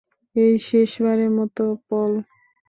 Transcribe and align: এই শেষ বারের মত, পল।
এই 0.35 0.53
শেষ 0.67 0.91
বারের 1.03 1.31
মত, 1.37 1.57
পল। 1.87 2.11